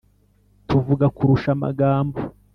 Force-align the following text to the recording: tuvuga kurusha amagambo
tuvuga 0.67 1.05
kurusha 1.15 1.49
amagambo 1.55 2.17